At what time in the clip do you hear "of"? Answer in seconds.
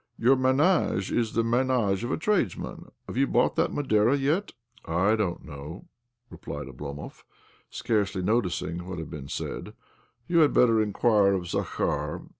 2.03-2.11, 11.33-11.43